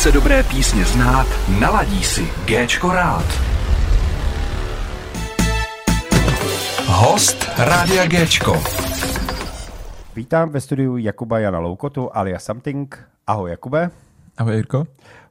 [0.00, 1.26] chce dobré písně znát,
[1.60, 3.24] naladí si Géčko rád.
[6.86, 8.62] Host Rádia Géčko.
[10.16, 13.08] Vítám ve studiu Jakuba Jana Loukotu alias Something.
[13.26, 13.90] Ahoj Jakube.
[14.38, 14.86] Ahoj Jirko.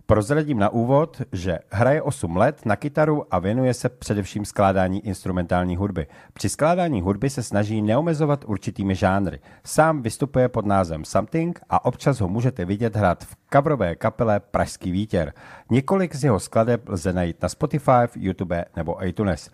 [0.09, 5.75] Prozradím na úvod, že hraje 8 let na kytaru a věnuje se především skládání instrumentální
[5.75, 6.07] hudby.
[6.33, 9.39] Při skládání hudby se snaží neomezovat určitými žánry.
[9.63, 14.91] Sám vystupuje pod názvem Something a občas ho můžete vidět hrát v coverové kapele Pražský
[14.91, 15.33] vítěr.
[15.71, 19.49] Několik z jeho skladeb lze najít na Spotify, YouTube nebo iTunes.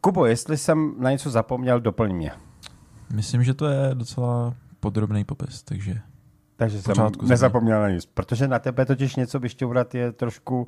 [0.00, 2.32] Kubo, jestli jsem na něco zapomněl, doplň mě.
[3.12, 6.00] Myslím, že to je docela podrobný popis, takže
[6.56, 8.06] takže jsem Pořádku nezapomněl na nic.
[8.06, 10.66] Protože na tebe totiž něco vyšťourat je trošku uh,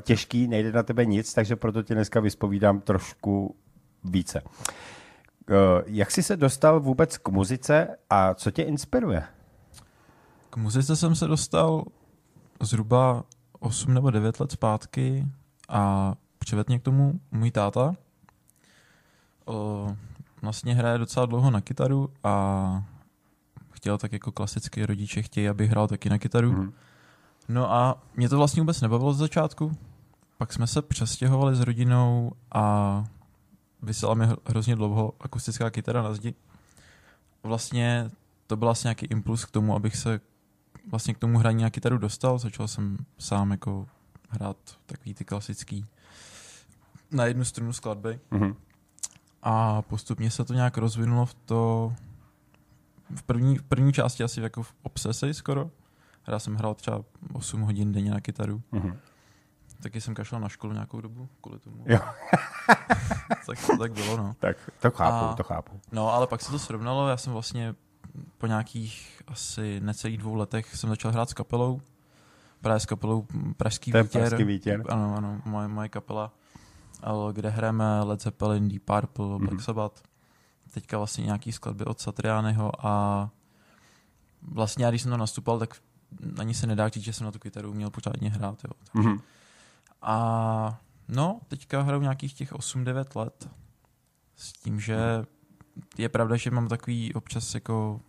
[0.00, 3.56] těžký, nejde na tebe nic, takže proto tě dneska vyspovídám trošku
[4.04, 4.42] více.
[4.42, 4.48] Uh,
[5.86, 9.22] jak jsi se dostal vůbec k muzice a co tě inspiruje?
[10.50, 11.84] K muzice jsem se dostal
[12.62, 13.24] zhruba
[13.60, 15.26] 8 nebo 9 let zpátky
[15.68, 17.94] a přivedl mě k tomu můj táta.
[19.46, 19.92] Uh,
[20.42, 22.84] vlastně hraje docela dlouho na kytaru a
[23.74, 26.52] chtěl, tak jako klasicky rodiče chtějí, aby hrál taky na kytaru.
[26.52, 26.72] Mm.
[27.48, 29.76] No a mě to vlastně vůbec nebavilo z začátku.
[30.38, 33.04] Pak jsme se přestěhovali s rodinou a
[33.82, 36.34] vysela mi hrozně dlouho akustická kytara na zdi.
[37.42, 38.10] Vlastně
[38.46, 40.20] to byl asi nějaký impuls k tomu, abych se
[40.90, 42.38] vlastně k tomu hraní na kytaru dostal.
[42.38, 43.86] Začal jsem sám jako
[44.28, 45.86] hrát takový ty klasický
[47.10, 48.20] na jednu strunu skladby.
[48.32, 48.54] Mm-hmm.
[49.42, 51.92] A postupně se to nějak rozvinulo v to,
[53.14, 55.70] v první, v první části asi jako v obsesi skoro.
[56.26, 58.62] Já jsem hrál třeba 8 hodin denně na kytaru.
[58.72, 58.96] Mm-hmm.
[59.82, 61.84] Taky jsem kašlal na školu nějakou dobu kvůli tomu.
[61.86, 61.98] Jo.
[63.46, 64.34] tak to tak bylo, no.
[64.38, 65.80] Tak to chápu, A, to chápu.
[65.92, 67.74] No, ale pak se to srovnalo, já jsem vlastně
[68.38, 71.80] po nějakých asi necelých dvou letech jsem začal hrát s kapelou.
[72.60, 74.22] Právě s kapelou Pražský to vítěr.
[74.28, 74.82] Pražský vítěr.
[74.88, 76.32] Ano, ano, moje, moje kapela,
[77.32, 79.64] kde hrajeme Led Zeppelin, Deep Purple, Black mm-hmm.
[79.64, 80.02] Sabbath
[80.74, 83.30] teďka vlastně nějaký skladby od Satriányho a
[84.42, 85.76] vlastně já, když jsem to nastupoval, tak
[86.38, 88.64] ani se nedá říct, že jsem na tu kytaru uměl pořádně hrát.
[88.64, 88.70] Jo.
[88.92, 89.08] Takže.
[89.08, 89.20] Mm-hmm.
[90.02, 93.48] A no, teďka hraju nějakých těch 8-9 let
[94.36, 94.96] s tím, že
[95.98, 98.00] je pravda, že mám takový občas jako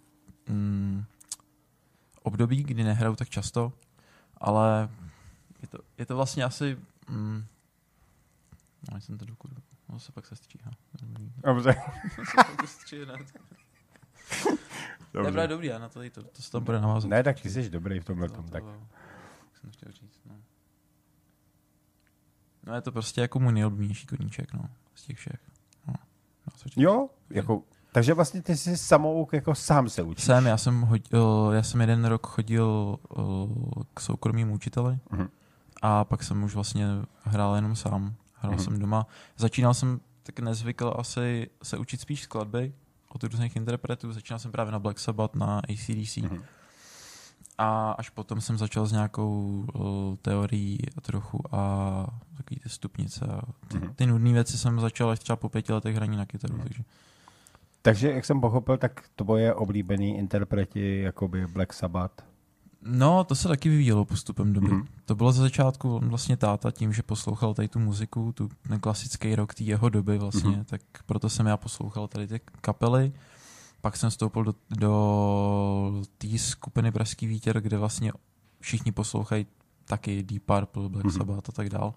[0.49, 1.03] mm,
[2.23, 3.73] období, kdy nehraju tak často,
[4.37, 4.89] ale
[5.61, 6.77] je to, je to vlastně asi
[7.09, 7.45] mm,
[8.91, 9.51] no, jsem to dokud.
[9.89, 10.71] No se pak se stříhá.
[11.43, 11.75] Dobře.
[15.13, 15.29] Dobře.
[15.29, 17.09] Dobré, dobrý, já na to, to, to se tam bude navázat.
[17.09, 18.63] Ne, tak ty jsi dobrý v tomhle tom, tak.
[19.61, 20.35] Jsem chtěl říct, no.
[22.63, 25.39] No je to prostě jako můj nejoblíbenější koníček, no, z těch všech.
[25.87, 25.93] No,
[26.75, 30.25] jo, jako, takže vlastně ty jsi samouk jako sám se učíš.
[30.25, 32.97] Jsem, já jsem, hodil, já jsem jeden rok chodil
[33.93, 35.29] k soukromým učiteli uh-huh.
[35.81, 36.85] a pak jsem už vlastně
[37.23, 38.15] hrál jenom sám.
[38.45, 38.63] Hrál mm-hmm.
[38.63, 39.07] jsem doma.
[39.37, 42.73] Začínal jsem tak nezvykl asi se učit spíš skladby
[43.09, 44.13] od různých interpretů.
[44.13, 46.17] Začínal jsem právě na Black Sabbath, na ACDC.
[46.17, 46.43] Mm-hmm.
[47.57, 52.07] A až potom jsem začal s nějakou uh, teorií a trochu a
[52.37, 53.25] takový ty stupnice.
[53.25, 53.93] A ty, mm-hmm.
[53.95, 56.53] ty nudné věci jsem začal až třeba po pěti letech hraní na kytaru.
[56.53, 56.63] Mm-hmm.
[56.63, 56.83] Takže.
[57.81, 62.25] takže, jak jsem pochopil, tak tvoje oblíbený interpreti, jakoby Black Sabbath,
[62.87, 64.67] No, to se taky vyvíjelo postupem doby.
[64.67, 64.85] Mm-hmm.
[65.05, 69.35] To bylo ze začátku vlastně táta tím, že poslouchal tady tu muziku, tu ten klasický
[69.35, 70.65] rok té jeho doby vlastně, mm-hmm.
[70.65, 73.13] tak proto jsem já poslouchal tady ty kapely.
[73.81, 78.11] Pak jsem vstoupil do, do té skupiny Pražský vítěr, kde vlastně
[78.59, 79.45] všichni poslouchají
[79.85, 81.17] taky Deep Purple, Black mm-hmm.
[81.17, 81.93] Sabbath a tak dál.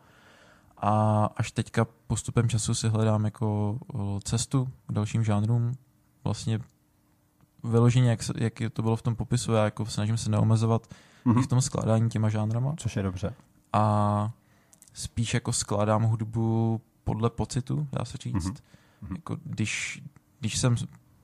[0.76, 3.78] A až teďka postupem času si hledám jako
[4.24, 5.72] cestu k dalším žánrům.
[6.24, 6.60] Vlastně
[7.64, 10.86] vyloženě, jak, jak to bylo v tom popisu, já jako snažím se neomezovat
[11.26, 11.38] mm-hmm.
[11.38, 12.74] i v tom skládání těma žánrama.
[12.76, 13.34] Což je dobře.
[13.72, 14.30] A
[14.92, 18.34] spíš jako skládám hudbu podle pocitu, dá se říct.
[18.34, 19.14] Mm-hmm.
[19.14, 20.02] Jako když,
[20.40, 20.76] když jsem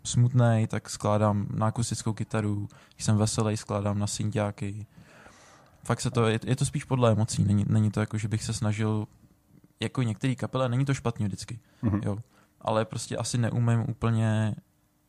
[0.04, 4.86] smutný, tak skládám na akustickou kytaru, když jsem veselý, skládám na syntiáky.
[5.84, 8.42] Fakt se to, je, je to spíš podle emocí, není, není to jako, že bych
[8.42, 9.06] se snažil
[9.80, 12.00] jako některé kapele, není to špatně vždycky, mm-hmm.
[12.04, 12.18] jo.
[12.60, 14.54] Ale prostě asi neumím úplně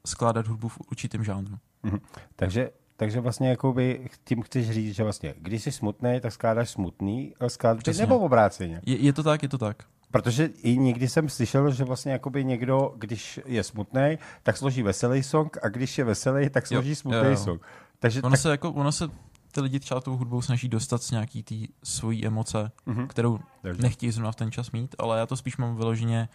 [0.06, 1.57] skládat hudbu v určitém žánru.
[1.84, 2.00] Mm-hmm.
[2.36, 7.34] Takže takže vlastně jakoby tím chceš říct, že vlastně, když jsi smutný, tak skládáš smutný
[7.48, 8.81] skladby, nebo obráceně?
[8.86, 9.84] Je, je, to tak, je to tak.
[10.12, 15.24] Protože i někdy jsem slyšel, že vlastně jakoby někdo, když je smutný, tak složí veselý
[15.24, 17.62] song a když je veselý, tak složí smutný song.
[18.00, 18.40] Takže ono, tak...
[18.40, 19.10] se jako, ono se
[19.52, 23.07] ty lidi třeba tou hudbou snaží dostat z nějaký té svojí emoce, mm-hmm.
[23.07, 23.81] kterou Takže.
[23.81, 26.30] nechtějí zrovna v ten čas mít, ale já to spíš mám vyloženě,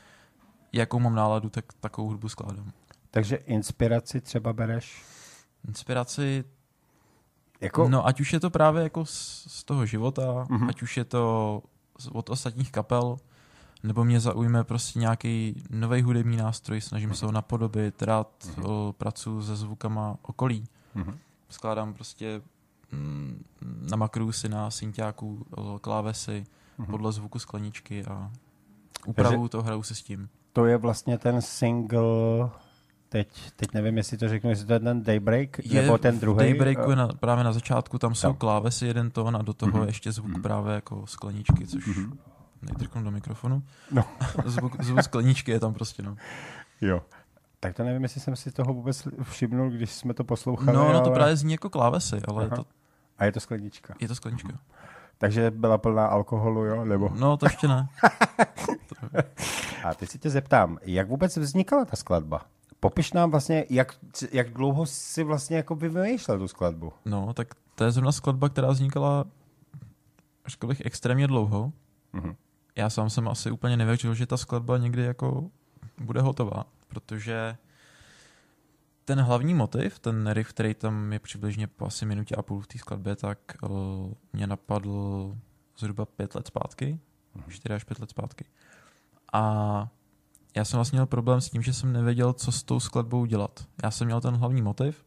[0.73, 2.73] jakou mám náladu, tak takovou hudbu skládám.
[3.11, 5.03] Takže inspiraci třeba bereš?
[5.69, 6.45] Inspiraci
[7.61, 10.69] Jako, No, ať už je to právě jako z, z toho života, Mhm.
[10.69, 11.63] ať už je to
[11.99, 13.17] z- od ostatních kapel,
[13.83, 18.29] nebo mě zaujme prostě nějaký nový hudební nástroj, snažím se ho napodobit, rád
[18.65, 20.65] o, pracuji se zvukama okolí.
[20.95, 21.19] Mhm.
[21.49, 22.43] Skládám prostě
[22.93, 23.45] mm,
[23.91, 25.47] na makru si na synťáku
[25.81, 26.47] klávesy
[26.79, 26.91] Mhm.
[26.91, 28.31] podle zvuku skleničky a
[29.07, 30.29] upravu to, hraju si s tím.
[30.53, 32.51] to je vlastně ten single,
[33.13, 36.39] teď, teď nevím, jestli to řeknu, jestli to je ten Daybreak, nebo ten druhý.
[36.39, 38.37] Daybreaku je na, právě na začátku, tam jsou Tam.
[38.37, 39.87] klávesy jeden tón a do toho Mhm.
[39.87, 40.43] ještě zvuk Mhm.
[40.43, 42.19] právě jako skleničky, což Mhm.
[42.63, 43.63] nejdrknu do mikrofonu.
[43.91, 44.05] No.
[44.45, 46.17] zvuk, zvuk skleničky je tam prostě, no.
[46.81, 47.03] Jo.
[47.61, 50.77] Tak to nevím, jestli jsem si toho vůbec všimnul, když jsme to poslouchali.
[50.77, 51.15] No, no to ale...
[51.15, 52.57] právě zní jako klávesy, ale Aha.
[52.57, 52.65] to,
[53.19, 53.95] A je to sklenička.
[54.01, 54.53] je to sklenička.
[55.19, 56.85] Takže byla plná alkoholu, jo?
[56.85, 57.11] Nebo...
[57.19, 57.89] No, to ještě ne.
[59.85, 62.41] A teď si tě zeptám, jak vůbec vznikala ta skladba?
[62.81, 63.95] Popiš nám vlastně, jak,
[64.33, 66.93] jak dlouho si vlastně jako vymýšlel tu skladbu.
[67.05, 69.25] No, tak to je zrovna skladba, která vznikala,
[70.47, 71.73] řekl bych, extrémně dlouho.
[72.13, 72.37] Mhm.
[72.77, 75.51] Já sám jsem asi úplně nevěřil, že ta skladba někdy jako
[75.99, 77.57] bude hotová, protože
[79.05, 82.67] ten hlavní motiv, ten riff, který tam je přibližně po asi minutě a půl v
[82.67, 83.71] té skladbě, tak uh,
[84.33, 85.37] mě napadl
[85.79, 87.01] zhruba pět let zpátky,
[87.49, 88.45] čtyři až pět let zpátky.
[89.33, 89.89] A
[90.57, 93.67] já jsem vlastně měl problém s tím, že jsem nevěděl, co s tou skladbou dělat.
[93.83, 95.05] Já jsem měl ten hlavní motiv,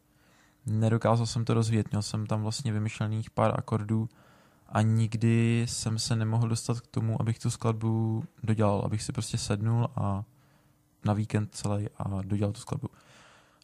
[0.66, 4.10] nedokázal jsem to rozvíjet, měl jsem tam vlastně vymyšlených pár akordů
[4.68, 9.38] a nikdy jsem se nemohl dostat k tomu, abych tu skladbu dodělal, abych si prostě
[9.38, 10.24] sednul a
[11.06, 12.90] na víkend celý a dodělal tu skladbu.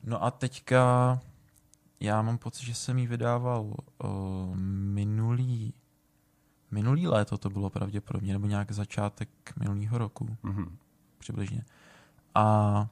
[0.04, 1.20] No a teďka
[2.00, 5.74] já mám pocit, že jsem ji vydával uh, minulý
[6.72, 9.30] minulý léto to bylo pravděpodobně, nebo nějak začátek
[9.60, 10.78] minulého roku Mhm.
[11.20, 11.66] Přibližně.
[12.36, 12.88] A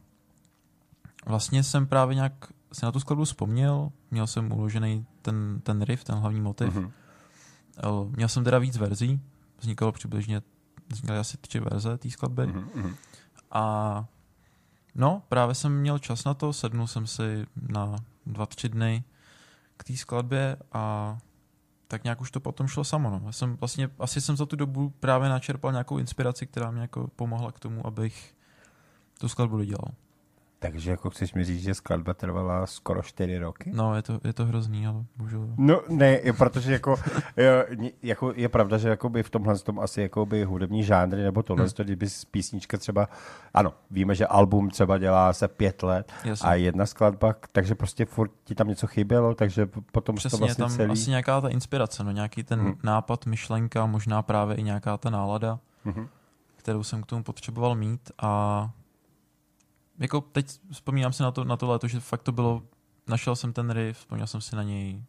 [1.25, 2.33] vlastně jsem právě nějak
[2.73, 6.75] si na tu skladbu vzpomněl, měl jsem uložený ten, ten riff, ten hlavní motiv.
[6.75, 6.91] Mhm.
[7.77, 8.15] Mm-hmm.
[8.15, 9.21] Měl jsem teda víc verzí,
[9.59, 10.41] vznikalo přibližně,
[10.89, 12.41] vznikaly asi tři verze té skladby.
[12.41, 12.67] Mm-hmm.
[12.75, 12.83] Mhm.
[12.83, 12.95] Mhm.
[13.51, 14.05] A
[14.95, 17.95] no, právě jsem měl čas na to, sednul jsem si na
[18.25, 19.03] dva, tři dny
[19.77, 21.17] k té skladbě a
[21.87, 23.09] tak nějak už to potom šlo samo.
[23.09, 23.21] No.
[23.25, 27.07] Já jsem vlastně, asi jsem za tu dobu právě načerpal nějakou inspiraci, která mě jako
[27.15, 28.35] pomohla k tomu, abych
[29.19, 29.91] tu skladbu dodělal.
[30.59, 33.71] Takže jako chceš mi říct, že skladba trvala skoro čtyři roky?
[33.75, 35.47] No, je to, je to hrozný, ale bohužel.
[35.57, 36.95] No ne, protože jako,
[37.37, 37.65] je,
[38.03, 41.71] jako je pravda, že jakoby v tomhle tom asi jakoby hudební žánry nebo tohle, Hmm.
[41.77, 41.85] hmm.
[41.85, 43.07] kdyby písnička třeba,
[43.53, 46.49] ano, víme, že album třeba dělá se pět let Jasně.
[46.49, 50.63] a jedna skladba, takže prostě furt ti tam něco chybělo, takže potom to Přesně, vlastně
[50.63, 50.91] je tam celý...
[50.91, 52.73] asi nějaká ta inspirace, no, nějaký ten Mhm.
[52.83, 56.07] nápad, myšlenka, možná právě i nějaká ta nálada, Mhm.
[56.55, 58.69] kterou jsem k tomu potřeboval mít a
[59.99, 62.63] jako teď vzpomínám si na to, na to léto, že fakt to bylo,
[63.07, 65.03] našel jsem ten riff, vzpomněl jsem si na něj,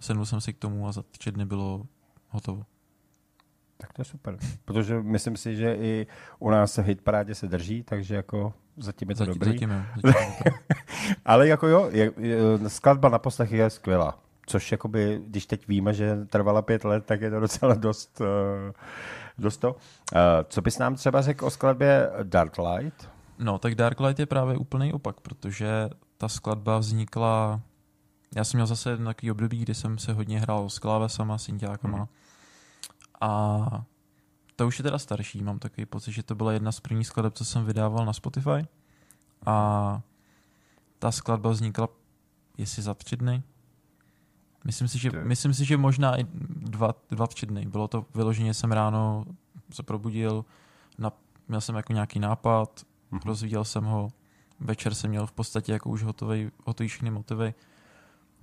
[0.00, 1.86] sednul jsem si k tomu a za tři dny bylo
[2.28, 2.62] hotovo.
[3.78, 6.06] Tak to je super, protože myslím si, že i
[6.38, 9.52] u nás se hitparádě se drží, takže jako zatím je to Zatím, dobrý.
[9.52, 10.56] zatím, jo, zatím je to.
[11.24, 12.38] Ale jako jo, je, je,
[12.68, 14.18] skladba na poslech je skvělá.
[14.46, 18.26] Což jakoby, když teď víme, že trvala pět let, tak je to docela dost, uh,
[19.38, 19.70] dost to.
[19.72, 19.78] Uh,
[20.48, 23.08] co bys nám třeba řekl o skladbě Dark Light?
[23.38, 25.88] No, tak Darklight je právě úplný opak, protože
[26.18, 27.60] ta skladba vznikla...
[28.36, 31.98] Já jsem měl zase jedno takový období, kdy jsem se hodně hrál s klávesama, synťákama.
[31.98, 32.06] Mhm.
[33.20, 33.84] A
[34.56, 37.34] to už je teda starší, mám takový pocit, že to byla jedna z prvních skladeb,
[37.34, 38.66] co jsem vydával na Spotify.
[39.46, 40.00] A
[40.98, 41.88] ta skladba vznikla,
[42.58, 43.42] jestli za tři dny.
[44.64, 45.16] Myslím si, že, Ty.
[45.16, 47.66] myslím si, že možná i dva, dva, tři dny.
[47.66, 49.24] Bylo to vyloženě, jsem ráno
[49.72, 50.44] se probudil,
[50.98, 51.12] na,
[51.48, 53.20] měl jsem jako nějaký nápad, Mhm.
[53.24, 54.12] rozvíjel jsem ho,
[54.60, 57.54] večer jsem měl v podstatě jako už hotový, hotový všechny motivy.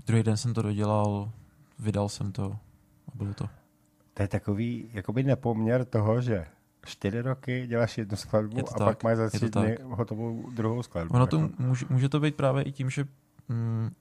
[0.07, 1.31] Druhý den jsem to dodělal,
[1.79, 2.57] vydal jsem to
[3.07, 3.49] a bylo to.
[4.13, 6.45] To je takový jakoby nepoměr toho, že
[6.85, 9.85] čtyři roky děláš jednu skladbu Je a tak, pak máš za tři dny tak.
[9.87, 11.13] hotovou druhou skladbu.
[11.13, 13.07] Ono to může, může to být právě i tím, že
[13.49, 13.91] mm,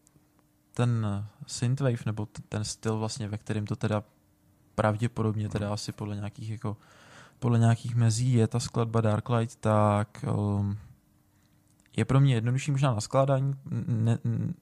[0.74, 1.06] ten
[1.46, 4.04] synthwave nebo ten styl vlastně, ve kterém to teda
[4.74, 6.76] pravděpodobně teda asi podle nějakých jako
[7.42, 10.78] podle nějakých mezí je ta skladba Darklight, tak um,
[11.96, 13.54] je pro mě jednodušší možná na skládání.
[13.86, 14.54] Ne, n-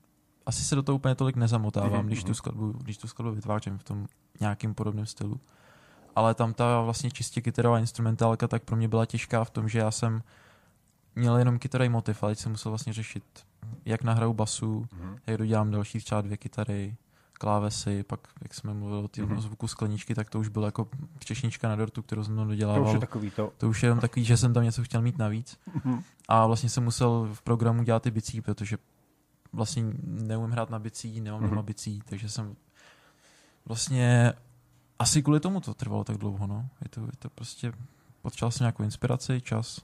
[0.47, 2.35] asi se do toho úplně tolik nezamotávám, Mhm, když tu mhm.
[2.35, 4.07] skladbu, když tu skladbu vytvářím v tom
[4.41, 5.41] nějakým podobném stylu.
[6.17, 9.79] Ale tam ta vlastně čistě kytarová instrumentálka tak pro mě byla těžká v tom, že
[9.79, 10.23] já jsem
[11.17, 13.25] měl jenom kytarový motiv, ale jsem musel vlastně řešit,
[13.85, 15.17] jak nahraju basu, Mhm.
[15.27, 16.97] jak dodělám další třeba dvě kytary,
[17.41, 19.41] klávesy, pak, jak jsme mluvili o tom Mhm.
[19.41, 20.89] zvuku skleničky, tak to už bylo jako
[21.25, 22.93] češnička na dortu, kterou jsem tam To už dodělával.
[22.95, 23.53] je takový to.
[23.59, 25.59] To už je jenom takový, že jsem tam něco chtěl mít navíc.
[25.75, 26.03] Mhm.
[26.29, 28.79] A vlastně jsem musel v programu dělat ty bicí, protože
[29.53, 31.51] vlastně neumím hrát na bicí, nemám Mhm.
[31.51, 32.57] doma bicí, takže jsem
[33.65, 34.33] vlastně
[34.99, 36.69] asi kvůli tomu to trvalo tak dlouho, no.
[36.83, 37.73] Je to, je to prostě,
[38.23, 39.81] potřeboval jsem nějakou inspiraci, čas.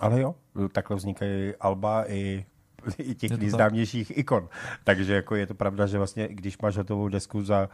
[0.00, 0.34] Ale jo,
[0.72, 2.46] takhle vznikají alba i
[2.98, 4.48] i těch nejznámějších ikon.
[4.84, 7.68] Takže jako je to pravda, že vlastně, když máš hotovou desku za,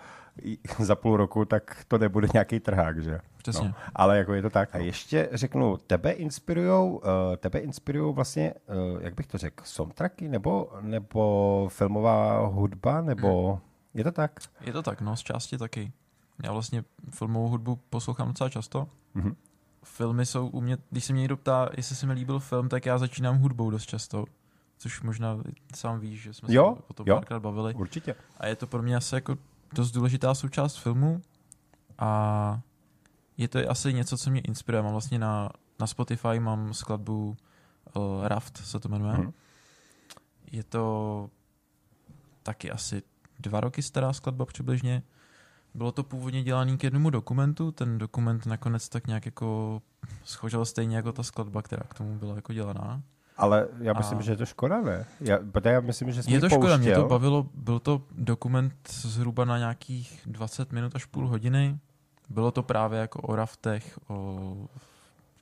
[0.79, 3.21] za půl roku, tak to nebude nějaký trhák, že?
[3.37, 3.69] Přesně.
[3.69, 4.75] No, ale jako je to tak.
[4.75, 7.03] A ještě řeknu, tebe inspirujou, uh,
[7.37, 8.55] tebe inspirujou vlastně,
[8.95, 13.61] uh, jak bych to řekl, soundtracky nebo, nebo filmová hudba, nebo
[13.97, 14.41] je to tak?
[14.61, 15.93] Je to tak, no, z části taky.
[16.45, 18.89] Já vlastně filmovou hudbu poslouchám docela často.
[19.15, 19.37] Mhm.
[19.85, 22.87] Filmy jsou u mě, když se mě někdo ptá, jestli se mi líbil film, tak
[22.87, 24.25] já začínám hudbou dost často.
[24.79, 25.39] Což možná
[25.75, 27.15] sám víš, že jsme Jo, se o tom jo.
[27.15, 27.75] párkrát bavili.
[27.75, 28.15] Určitě.
[28.37, 29.39] A je to pro mě asi jako
[29.75, 31.23] dost důležitá součást filmu
[31.99, 32.61] a
[33.37, 34.83] je to asi něco, co mě inspiruje.
[34.83, 37.37] Mám vlastně na, na Spotify mám skladbu
[37.97, 39.19] uh, Raft, se to jmenuje.
[39.19, 39.33] Mhm.
[40.53, 41.31] Je to
[42.43, 43.03] taky asi
[43.41, 45.03] dva roky stará skladba přibližně.
[45.75, 49.83] Bylo to původně dělaný k jednomu dokumentu, ten dokument nakonec tak nějak jako
[50.25, 53.03] schořel stejně jako ta skladba, která k tomu byla jako dělaná.
[53.37, 55.07] Ale já myslím, A- že je to škoda, ne?
[55.21, 57.09] Já, já myslím, že Je to škoda, mě to pouštěl.
[57.09, 61.79] bavilo, byl to dokument zhruba na nějakých 20 minut až půl hodiny.
[62.29, 64.69] Bylo to právě jako o raftech, o,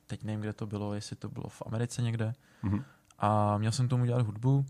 [0.07, 2.33] teď nevím, kde to bylo, jestli to bylo v Americe někde.
[2.63, 2.83] Mhm.
[3.19, 4.65] A měl jsem tomu dělat hudbu.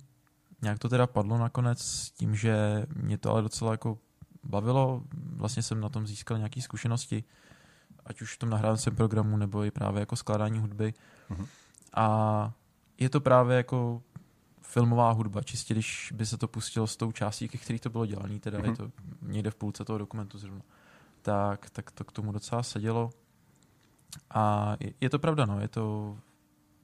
[0.62, 3.98] Nějak to teda padlo nakonec s tím, že mě to ale docela jako
[4.44, 5.02] bavilo.
[5.36, 7.24] Vlastně jsem na tom získal nějaké zkušenosti,
[8.06, 10.94] ať už v tom nahrávacím programu, nebo i právě jako skládání hudby.
[11.30, 11.46] Mhm.
[11.96, 12.52] A
[13.00, 14.02] je to právě jako
[14.62, 18.06] filmová hudba, čistě když by se to pustilo s tou částí, ke který to bylo
[18.06, 18.70] dělané, teda Mhm.
[18.70, 20.62] je to někde v půlce toho dokumentu zrovna,
[21.22, 23.10] tak, tak to k tomu docela sedělo.
[24.30, 26.18] A je, je to pravda, no, je to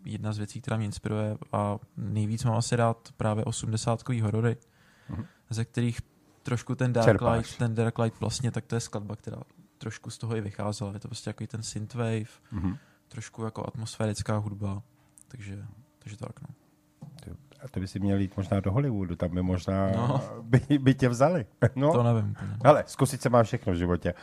[0.06, 4.58] jedna z věcí, která mě inspiruje a nejvíc mám asi rád právě osmdesátkový horory,
[5.10, 5.26] Mhm.
[5.50, 6.02] ze kterých
[6.44, 7.38] trošku ten Dark Čerpáš.
[7.38, 9.38] Light, ten Dark Light vlastně, tak to je skladba, která
[9.78, 10.94] trošku z toho i vycházela.
[10.94, 12.78] Je to prostě takový ten synthwave, Mhm.
[13.08, 14.84] trošku jako atmosférická hudba,
[15.28, 15.66] takže,
[16.04, 16.48] takže tak, no.
[17.64, 20.22] A to by si měl jít možná do Hollywoodu, tam by možná No.
[20.42, 21.46] by, by tě vzali.
[21.76, 21.94] No.
[21.94, 22.36] To nevím.
[22.64, 24.14] Ale zkusit se má všechno v životě.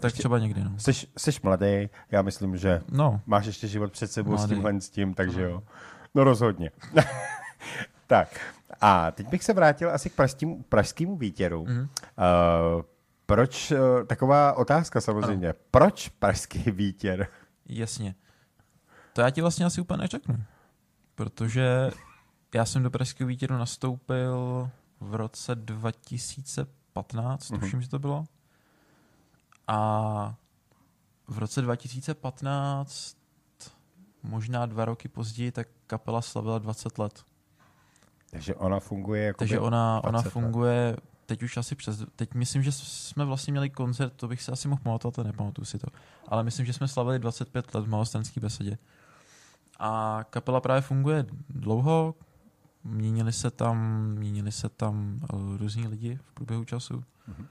[0.00, 0.70] Tak třeba někdy, no.
[0.78, 4.54] Jsi, jsi mladý, já myslím, že No, máš ještě život před sebou s Mladý.
[4.54, 5.62] tímhle s tím, takže jo.
[6.14, 6.70] No rozhodně.
[8.06, 8.40] tak,
[8.80, 11.64] a teď bych se vrátil asi k pražskému, pražskému výtěru.
[11.64, 11.80] mhm.
[11.80, 12.82] Uh,
[13.26, 17.26] proč, uh, taková otázka samozřejmě, proč pražský výtěr?
[17.66, 18.14] jasně.
[19.12, 20.36] To já ti vlastně asi úplně neřeknu,
[21.24, 21.90] protože
[22.54, 24.68] já jsem do Pražského výtěru nastoupil
[25.00, 27.60] v roce 2015, Mhm.
[27.60, 28.24] tuším, že to bylo.
[29.68, 30.34] A
[31.28, 33.16] v roce 2015,
[34.22, 37.22] možná dva roky později, tak kapela slavila 20 let.
[38.30, 40.32] Takže ona funguje jako Takže ona, ona 20 let.
[40.32, 40.96] funguje
[41.26, 44.68] teď už asi přes, teď myslím, že jsme vlastně měli koncert, to bych si asi
[44.68, 45.86] mohl pamatovat, ale nepamatuju si to.
[46.28, 48.78] Ale myslím, že jsme slavili 25 let v malostranské besedě.
[49.82, 52.14] A kapela právě funguje dlouho,
[52.84, 57.04] měnili se tam, měnili se tam uh, různí lidi v průběhu času.
[57.26, 57.46] Mhm.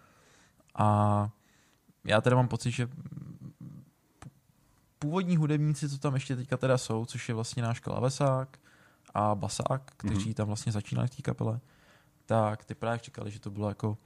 [0.76, 1.30] A
[2.04, 2.88] já teda mám pocit, že
[5.00, 8.58] původní hudebníci, co tam ještě teďka teda jsou, což je vlastně náš klávesák
[9.14, 10.34] a basák, kteří Mhm.
[10.34, 11.60] tam vlastně začínali v té kapele,
[12.26, 13.98] tak ty právě čekali, že to bylo jako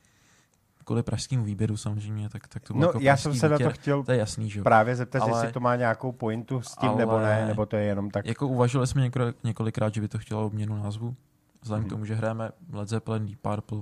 [0.83, 3.69] kvůli pražskému výběru samozřejmě, tak, tak to bylo No, jako já jsem se na to
[3.69, 4.63] chtěl To je jasný, že jo.
[4.63, 7.75] právě zeptat, Ale- jestli to má nějakou pointu s tím, nebo ale- ne, nebo to
[7.75, 8.25] je jenom tak.
[8.25, 11.15] Jako uvažovali jsme několik, několikrát, že by to chtělo obměnu názvu,
[11.61, 11.89] vzhledem Mhm.
[11.89, 13.81] k tomu, že hrajeme Led Zeppelin, Deep Purple,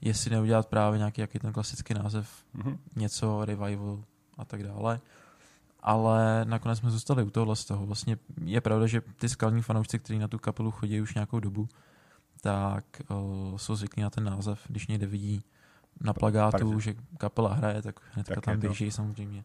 [0.00, 2.78] jestli neudělat právě nějaký jaký ten klasický název, Mhm.
[2.96, 3.98] něco, revival
[4.38, 5.00] a tak dále.
[5.82, 7.86] Ale nakonec jsme zůstali u tohohle z toho.
[7.86, 11.68] Vlastně je pravda, že ty skalní fanoušci, kteří na tu kapelu chodí už nějakou dobu,
[12.40, 15.42] tak uh, jsou zvyklí na ten název, když někde vidí
[16.00, 19.44] na plagátu, Protože- že kapela hraje, tak hnedka Tak tam to- běží samozřejmě.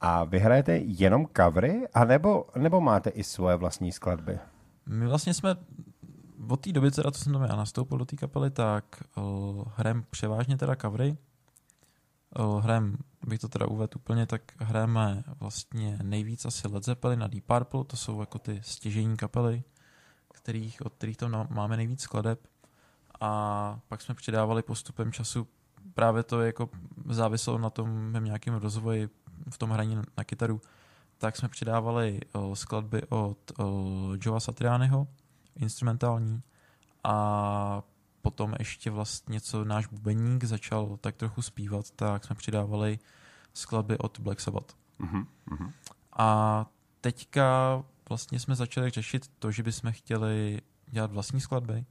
[0.00, 4.38] A vy hrajete jenom covery, anebo, nebo máte i svoje vlastní skladby?
[4.86, 5.56] My vlastně jsme
[6.48, 8.84] od té doby, teda, co jsem tam já nastoupil do té kapely, tak
[9.16, 11.16] uh, hrajeme převážně teda covery.
[12.38, 17.26] Uh, hrajeme, bych to teda uvedl úplně, tak hrajeme vlastně nejvíc asi Led Zeppelin a
[17.26, 19.62] Deep Purple, to jsou jako ty stěžení kapely,
[20.32, 22.40] kterých, od kterých tam na- máme nejvíc skladeb.
[23.20, 25.48] A pak jsme přidávali postupem času,
[25.94, 26.68] právě to jako
[27.08, 29.08] záviselo na tom mém nějakém rozvoji
[29.50, 30.60] v tom hraní na kytaru,
[31.18, 33.66] tak jsme přidávali uh, skladby od uh,
[34.20, 35.06] Joa Satrianiho,
[35.56, 36.42] instrumentální,
[37.04, 37.82] a
[38.22, 42.98] potom ještě vlastně, co náš bubeník začal tak trochu zpívat, tak jsme přidávali
[43.54, 44.76] skladby od Black Sabbath.
[44.98, 45.26] Mhm.
[45.50, 45.72] Mhm.
[46.12, 46.66] A
[47.00, 51.84] teďka vlastně jsme začali řešit to, že bychom chtěli dělat vlastní skladby.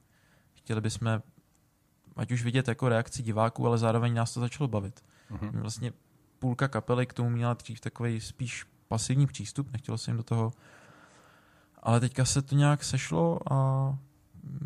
[0.66, 1.22] Chtěli bychom
[2.16, 5.04] ať už vidět jako reakci diváků, ale zároveň nás to začalo bavit.
[5.30, 5.60] Mm-hmm.
[5.60, 5.92] Vlastně
[6.38, 10.52] půlka kapely k tomu měla dřív takový spíš pasivní přístup, nechtělo se jim do toho.
[11.82, 13.98] Ale teďka se to nějak sešlo a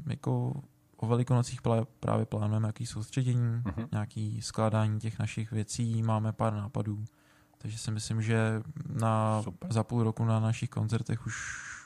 [0.06, 0.62] jako
[0.96, 1.60] o velikonocích
[2.00, 3.88] právě plánujeme nějaký soustředění, mm-hmm.
[3.92, 7.04] nějaký skládání těch našich věcí, máme pár nápadů.
[7.58, 11.36] Takže si myslím, že na, za půl roku na našich koncertech už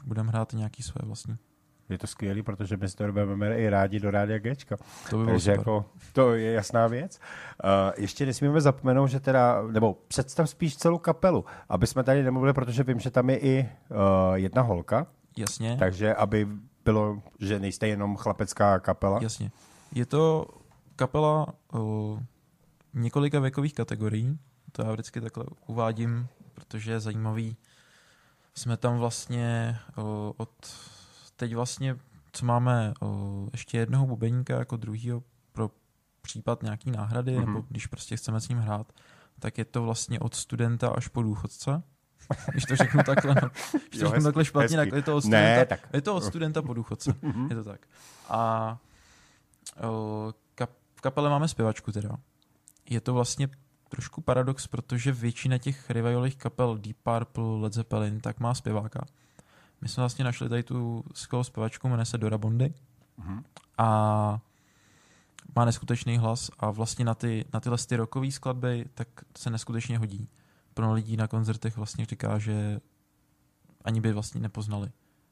[0.04, 1.36] budeme hrát nějaký své vlastní.
[1.88, 4.76] Je to skvělé, protože my si to budeme i rádi do rádia Gčka.
[5.10, 7.20] To by Takže jako, to je jasná věc.
[7.64, 12.52] Uh, ještě nesmíme zapomenout, že teda, nebo představ spíš celou kapelu, aby jsme tady nemluvili,
[12.52, 15.06] protože vím, že tam je i uh, jedna holka.
[15.36, 15.76] Jasně.
[15.78, 16.48] Takže aby
[16.84, 19.18] bylo, že nejste jenom chlapecká kapela.
[19.22, 19.50] Jasně.
[19.94, 20.46] Je to
[20.96, 22.20] kapela uh,
[22.94, 24.38] několika věkových kategorií.
[24.72, 27.56] To já vždycky takhle uvádím, protože je zajímavý.
[28.54, 30.04] Jsme tam vlastně uh,
[30.36, 30.50] od
[31.36, 31.96] teď vlastně,
[32.32, 35.22] co máme uh, ještě jednoho bubeníka jako druhýho
[35.52, 35.70] pro
[36.22, 37.46] případ nějaký náhrady, mm-hmm.
[37.46, 38.92] nebo když prostě chceme s ním hrát,
[39.38, 41.82] tak je to vlastně od studenta až po důchodce.
[42.52, 43.50] Když to řeknu takhle, no,
[43.88, 45.88] když to jo, řeknu hezky, takhle špatně, tak je to od studenta, ne, tak.
[45.92, 47.14] je to od studenta po důchodce.
[47.50, 47.86] je to tak.
[48.28, 48.78] A
[49.82, 52.16] uh, kap, v kapele máme zpěvačku teda.
[52.90, 53.48] Je to vlastně
[53.88, 59.06] trošku paradox, protože většina těch revivových kapel Deep Purple, Led Zeppelin, tak má zpěváka.
[59.84, 62.74] My jsme vlastně našli tady tu skvělou zpěvačku, jmenuje se Dora Bondy.
[63.18, 63.42] Mm-hmm.
[63.78, 64.40] A
[65.56, 69.98] má neskutečný hlas a vlastně na, ty, na tyhle ty rockové skladby tak se neskutečně
[69.98, 70.28] hodí.
[70.74, 72.80] Pro lidí na koncertech vlastně říká, že
[73.84, 74.90] ani by vlastně nepoznali,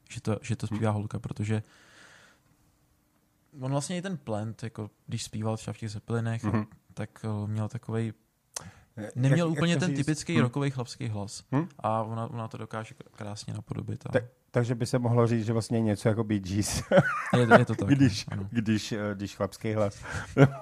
[0.09, 1.63] že to, že to zpívá holka, protože
[3.59, 6.67] on vlastně i ten plant, jako když zpíval třeba v těch Zeppelinech, mm-hmm.
[6.93, 8.13] tak uh, měl takový
[9.15, 9.97] Neměl jak, úplně jak ten říct?
[9.97, 10.41] typický hmm.
[10.41, 11.43] rokový chlapský hlas.
[11.51, 11.67] Hmm?
[11.79, 14.03] A ona, ona to dokáže krásně napodobit.
[14.05, 14.09] A...
[14.09, 16.83] Tak, takže by se mohlo říct, že vlastně něco jako Bee Gees.
[17.37, 17.89] je, je to tak.
[17.89, 18.47] když, ano.
[18.51, 20.03] když, eh, když chlapský hlas.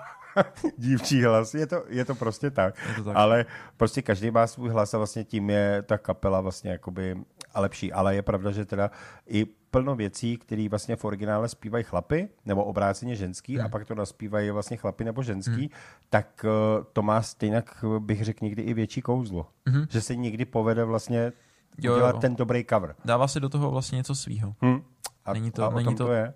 [0.77, 1.53] dívčí hlas.
[1.53, 2.75] Je to, je to prostě tak.
[2.89, 3.15] Je to tak.
[3.15, 3.45] Ale
[3.77, 7.17] prostě každý má svůj hlas a vlastně tím je ta kapela vlastně jakoby
[7.53, 7.93] a lepší.
[7.93, 8.91] Ale je pravda, že teda
[9.27, 13.65] i plno věcí, které vlastně v originále zpívají chlapy, nebo obráceně ženský, hmm.
[13.65, 15.69] a pak to naspívají vlastně chlapy nebo ženský, hmm.
[16.09, 17.63] tak uh, to má stejně,
[17.99, 19.47] bych řekl, někdy i větší kouzlo.
[19.67, 19.85] Hmm.
[19.89, 21.31] Že se někdy povede vlastně
[21.77, 22.21] jo, udělat jo.
[22.21, 22.95] ten dobrý cover.
[23.05, 24.55] Dává se do toho vlastně něco svýho.
[24.61, 24.81] Hmm.
[25.25, 26.33] A, není to, a není to, to je?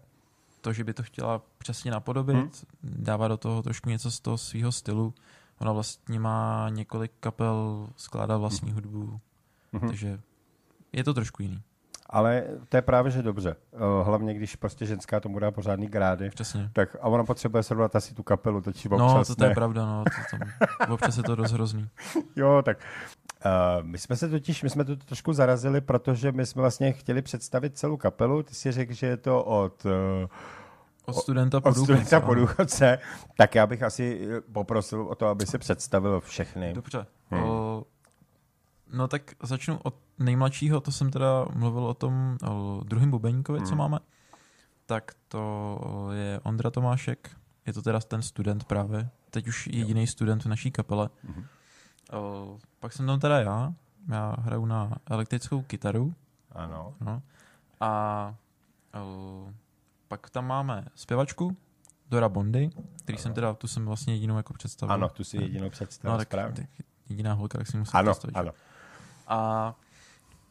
[0.65, 2.51] to, že by to chtěla přesně napodobit, hmm.
[2.83, 5.13] dává do toho trošku něco z toho svého stylu.
[5.59, 8.75] Ona vlastně má několik kapel, skládá vlastní hmm.
[8.75, 9.19] hudbu,
[9.73, 9.87] hmm.
[9.89, 10.19] takže
[10.93, 11.61] je to trošku jiný.
[12.15, 13.55] Ale to je právě, že dobře.
[13.73, 16.29] Eh, hlavně, když prostě ženská tomu dá pořádný grády.
[16.29, 16.69] Přesně.
[16.73, 19.53] Tak, a ona potřebuje srovnat asi tu kapelu, to či občas No, to, to je
[19.53, 20.03] pravda, no.
[20.03, 21.89] To tam, občas je to dost hrozný.
[22.35, 22.77] jo, tak
[23.45, 27.21] Uh, my jsme se totiž, my jsme to trošku zarazili, protože my jsme vlastně chtěli
[27.21, 28.43] představit celou kapelu.
[28.43, 29.85] Ty si řekl, že je to od...
[29.85, 29.91] Uh,
[31.05, 32.99] od studenta po od studenta po důchodce.
[33.37, 36.73] Tak já bych asi poprosil o to, aby se představil všechny.
[36.73, 37.05] Dobře.
[37.29, 37.43] Hmm.
[37.43, 37.83] O,
[38.93, 43.67] no tak začnu od nejmladšího, to jsem teda mluvil o tom o druhém bubeníkovi, hmm.
[43.67, 43.99] co máme.
[44.85, 47.31] Tak to je Ondra Tomášek,
[47.65, 49.09] je to teda ten student právě.
[49.29, 51.09] Teď už jediný student v naší kapele.
[51.23, 51.45] Hmm.
[52.11, 53.73] O, pak jsem tam teda já.
[54.09, 56.13] Já hraju na elektrickou kytaru.
[56.51, 56.93] Ano.
[57.01, 57.21] No.
[57.79, 58.35] A
[59.01, 59.49] o,
[60.07, 61.57] pak tam máme zpěvačku
[62.09, 62.69] Dora Bondy,
[63.03, 63.23] který ano.
[63.23, 64.93] jsem teda, tu jsem vlastně jedinou jako představil.
[64.93, 66.67] Ano, tu si jedinou představil, no, tak,
[67.09, 68.35] jediná holka, tak si musím ano, představit.
[68.35, 68.51] Ano,
[69.27, 69.73] A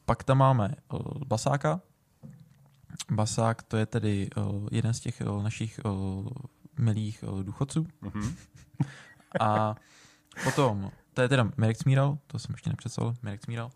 [0.05, 1.81] pak tam máme uh, basáka.
[3.11, 5.81] Basák to je tedy uh, jeden z těch uh, našich
[6.79, 7.87] milých důchodců.
[8.03, 8.35] Mm-hmm.
[9.41, 9.75] A
[10.45, 13.71] potom to je teda Mirek Smíral, to jsem ještě nepředstavil, Mirek Smíral.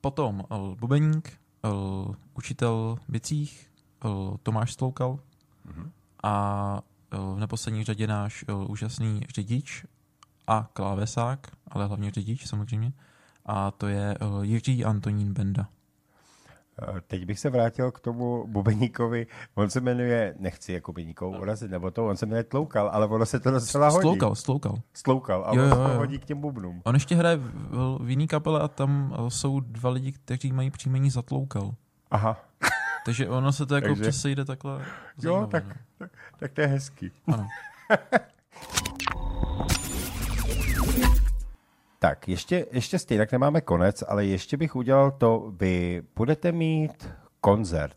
[0.00, 0.44] Potom
[0.80, 1.40] Bubeník,
[2.34, 3.70] učitel bicích,
[4.42, 5.18] Tomáš Stloukal
[5.66, 5.90] mm-hmm.
[6.22, 9.84] a v neposlední řadě náš úžasný řidič
[10.46, 12.92] a klávesák, ale hlavně řidič samozřejmě,
[13.46, 15.68] a to je uh, Jiří Antonín Benda.
[16.82, 19.26] Eh, teď bych se vrátil k tomu bubeníkovi.
[19.54, 23.26] On se jmenuje, nechci jako bubeníkou urazit, nebo to, on se jmenuje Tloukal, ale ono
[23.26, 24.00] se to docela hodí.
[24.00, 24.74] Stloukal, Stloukal.
[24.94, 25.96] Stloukal, a jo, jo, jo.
[25.96, 26.82] hodí k těm bubnům.
[26.84, 30.70] On ještě hraje v, v jiný kapele a tam eh, jsou dva lidi, kteří mají
[30.70, 31.74] příjmení Zatloukal.
[32.10, 32.36] Aha.
[33.04, 34.02] Takže ono se to jako Takže...
[34.02, 34.84] občas sejde takhle
[35.16, 35.74] zajímavé, Jo, tak, no.
[35.98, 37.10] tak, tak to je hezký.
[37.26, 37.48] Ano.
[42.04, 47.08] Tak, ještě, ještě stejně nemáme konec, ale ještě bych udělal to, vy budete mít
[47.40, 47.96] koncert.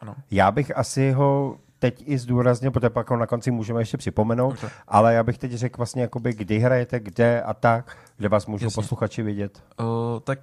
[0.00, 0.14] Ano.
[0.30, 4.50] Já bych asi ho teď i zdůraznil, protože pak ho na konci můžeme ještě připomenout,
[4.50, 4.70] Dobře.
[4.88, 8.66] ale já bych teď řekl vlastně, jakoby, kdy hrajete, kde a tak, kde vás můžou
[8.66, 8.82] Jasně.
[8.82, 9.62] posluchači vidět.
[9.80, 9.86] Uh,
[10.24, 10.38] tak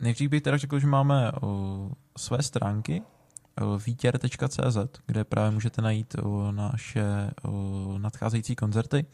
[0.00, 1.48] nejdřív bych teda řekl, že máme uh,
[2.16, 3.02] své stránky
[3.62, 9.06] uh, vítěr.cz, kde právě můžete najít uh, naše uh, nadcházející koncerty.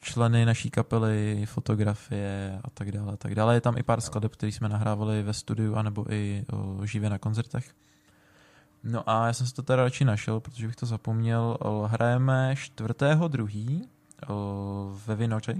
[0.00, 3.12] Členy naší kapely, fotografie a tak dále.
[3.12, 3.54] A tak dále.
[3.54, 7.18] Je tam i pár skladeb, které jsme nahrávali ve studiu anebo i o, živě na
[7.18, 7.74] koncertech.
[8.84, 11.58] No a já jsem si to teda radši našel, protože bych to zapomněl.
[11.86, 13.88] Hrajeme čtvrtého druhý
[14.28, 15.54] o, ve Vinoře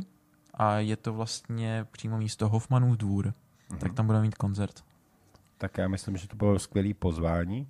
[0.54, 3.26] a je to vlastně přímo místo Hoffmanův dvůr.
[3.26, 3.78] Mm-hmm.
[3.78, 4.84] Tak tam budeme mít koncert.
[5.58, 7.68] Tak já myslím, že to bylo skvělé pozvání.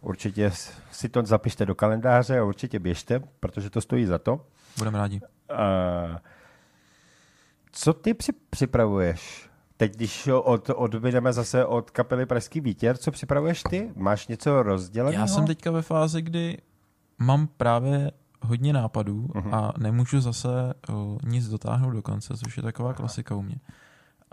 [0.00, 0.52] Určitě
[0.90, 4.46] si to zapište do kalendáře a určitě běžte, protože to stojí za to.
[4.78, 5.20] Budeme rádi.
[5.50, 6.16] Uh,
[7.72, 9.50] co ty při- připravuješ?
[9.76, 13.92] Teď, když od, odbydeme zase od kapely Pražský vítěr, co připravuješ ty?
[13.96, 15.20] Máš něco rozděleného?
[15.20, 16.58] Já jsem teďka ve fázi, kdy
[17.18, 18.10] mám právě
[18.42, 19.54] hodně nápadů uh-huh.
[19.54, 20.48] a nemůžu zase
[20.88, 23.56] uh, nic dotáhnout do konce, což je taková klasika u mě.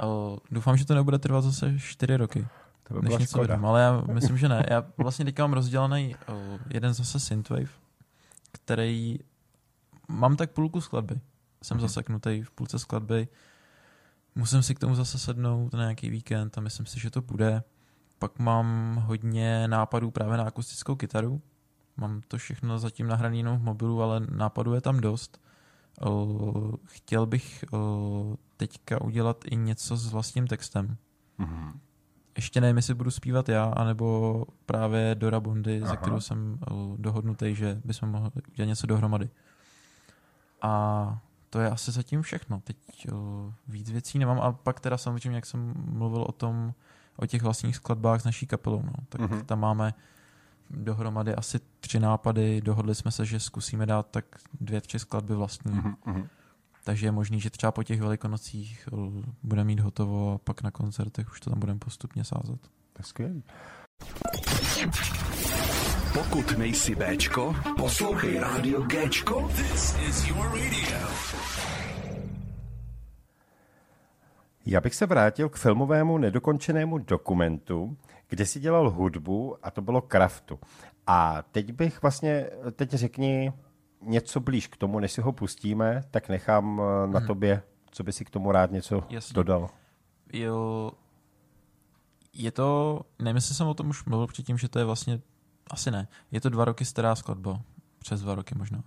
[0.04, 2.48] Uh, doufám, že to nebude trvat zase čtyři roky.
[2.84, 3.42] To by byla škoda.
[3.42, 4.66] Vydám, ale já myslím, že ne.
[4.70, 6.36] Já vlastně teďka mám rozdělený uh,
[6.70, 7.70] jeden zase Synthwave,
[8.52, 9.20] který
[10.08, 11.20] mám tak půlku skladby.
[11.64, 11.82] Jsem uh-huh.
[11.82, 13.28] zaseknutý v půlce skladby.
[14.36, 17.64] Musím si k tomu zase sednout na nějaký víkend a myslím si, že to bude.
[18.20, 21.42] Pak mám hodně nápadů právě na akustickou kytaru.
[21.98, 25.42] Mám to všechno zatím nahrané jenom v mobilu, ale nápadů je tam dost.
[26.86, 27.66] Chtěl bych
[28.58, 30.98] teďka udělat i něco s vlastním textem.
[31.40, 31.74] Mm-hmm.
[32.36, 35.92] Ještě nevím, jestli budu zpívat já, anebo právě Dora Bondy, Aha.
[35.92, 36.60] ze kterou jsem
[36.98, 39.30] dohodnutý, že bychom mohli udělat něco dohromady.
[40.62, 42.62] A to je asi zatím všechno.
[42.64, 42.78] Teď
[43.12, 46.74] o, víc věcí nemám a pak teda samozřejmě, jak jsem mluvil o tom,
[47.16, 49.46] o těch vlastních skladbách s naší kapelou, no, tak mm-hmm.
[49.46, 49.94] tam máme
[50.70, 54.26] dohromady asi tři nápady, dohodli jsme se, že zkusíme dát tak
[54.62, 55.72] dvě, tři skladby vlastní.
[55.72, 56.28] Mm-hmm.
[56.84, 58.90] Takže je možný, že třeba po těch velikonocích
[59.44, 62.62] bude mít hotovo a pak na koncertech už to tam budeme postupně sázet.
[62.94, 63.44] To je skvělý.
[66.18, 69.48] Pokud nejsi Bčko, poslouchej rádio Gčko.
[69.48, 71.08] This is your radio.
[74.66, 77.98] Já bych se vrátil k filmovému nedokončenému dokumentu,
[78.30, 80.60] kde si dělal hudbu a to bylo Kraftu.
[81.08, 83.54] A teď bych vlastně, teď řekni
[84.02, 87.28] něco blíž k tomu, než si ho pustíme, tak nechám eh, na hmm.
[87.28, 89.34] tobě, co by si k tomu rád něco Jasně.
[89.34, 89.70] dodal.
[90.34, 90.92] Jo,
[92.34, 95.22] je to, nevím, jestli jsem o tom už mluvil předtím, že to je vlastně,
[95.70, 97.62] asi ne, je to dva roky stará skladba,
[98.00, 98.84] přes dva roky možná.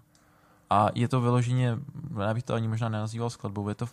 [0.70, 1.78] A je to vyloženě,
[2.20, 3.86] já bych to ani možná nenazýval skladbou, je to,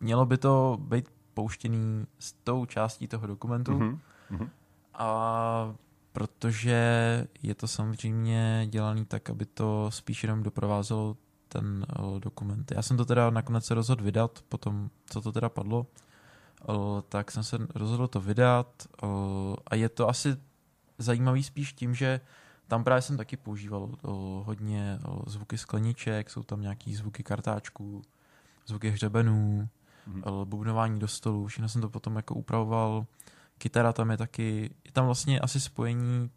[0.00, 4.48] mělo by to být pouštěný s tou částí toho dokumentu mm-hmm.
[4.94, 5.74] a
[6.12, 11.16] protože je to samozřejmě dělaný tak, aby to spíš jenom doprovázelo
[11.48, 12.72] ten uh, dokument.
[12.72, 15.86] Já jsem to teda nakonec se rozhodl vydat, potom co to teda padlo,
[16.68, 18.66] uh, tak jsem se rozhodl to vydat
[19.02, 19.08] uh,
[19.66, 20.36] a je to asi
[20.98, 22.20] zajímavý spíš tím, že
[22.68, 23.96] tam právě jsem taky používal uh,
[24.46, 28.02] hodně uh, zvuky skleniček, jsou tam nějaký zvuky kartáčků,
[28.66, 29.68] zvuky hřebenů,
[30.06, 30.22] mm.
[30.26, 33.06] uh, bubnování do stolu, všechno jsem to potom jako upravoval
[33.58, 36.30] kytara tam je taky, je tam vlastně asi spojení,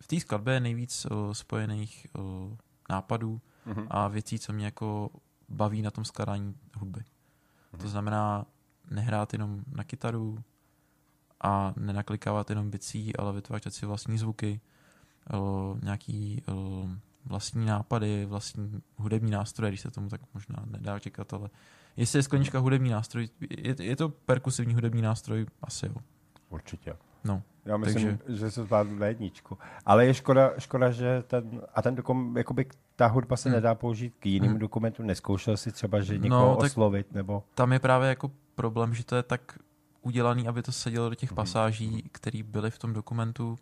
[0.00, 2.56] v té skladbě je nejvíc uh, spojených uh,
[2.90, 3.86] nápadů mm-hmm.
[3.90, 5.10] a věcí, co mě jako
[5.48, 7.00] baví na tom skladání hudby.
[7.00, 7.78] Mm-hmm.
[7.78, 8.46] To znamená
[8.90, 10.38] nehrát jenom na kytaru
[11.40, 14.60] a nenaklikávat jenom bicí, ale vytvářet si vlastní zvuky,
[15.34, 16.90] uh, nějaký uh,
[17.24, 21.50] vlastní nápady, vlastní hudební nástroje, když se tomu tak možná nedá čekat, ale
[21.96, 25.94] jestli je sklenička hudební nástroj, je, je to perkusivní hudební nástroj, asi jo.
[26.48, 26.96] Určitě.
[27.24, 27.42] No.
[27.64, 28.38] Já myslím, takže...
[28.38, 29.58] že se zvládnu na jedničku.
[29.86, 33.56] Ale je škoda, škoda že ten, a ten dokument, jakoby ta hudba se hmm.
[33.56, 34.60] nedá použít k jiným hmm.
[34.60, 35.06] dokumentům.
[35.06, 37.42] Neskoušel si třeba, že no, někoho no, oslovit, nebo...
[37.54, 39.58] Tam je právě jako problém, že to je tak
[40.02, 41.36] udělaný, aby to sedělo do těch hmm.
[41.36, 43.58] pasáží, které byly v tom dokumentu,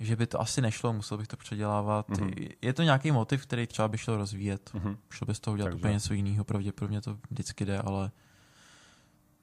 [0.00, 2.08] že by to asi nešlo, musel bych to předělávat.
[2.08, 2.50] Mm-hmm.
[2.62, 4.70] Je to nějaký motiv, který třeba by šel rozvíjet.
[4.74, 4.96] Mm-hmm.
[5.10, 5.76] Šlo by z toho udělat Takže.
[5.78, 8.10] úplně něco jiného, pravděpodobně to vždycky jde, ale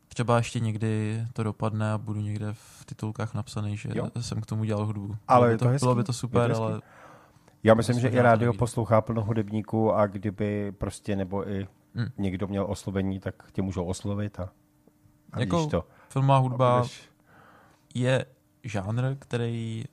[0.08, 4.10] třeba ještě někdy to dopadne a budu někde v titulkách napsaný, že jo.
[4.22, 5.18] jsem k tomu dělal hudbu.
[5.28, 6.82] Ale bylo, to, to bylo by to super, to ale...
[7.64, 8.60] Já myslím, že i rádio nejde.
[8.60, 12.08] poslouchá plno hudebníků a kdyby prostě nebo i hmm.
[12.18, 14.50] někdo měl oslovení, tak tě můžou oslovit a,
[15.32, 15.86] a jako to.
[16.14, 16.88] Filmová hudba
[17.96, 18.26] je
[18.64, 19.86] žánr, který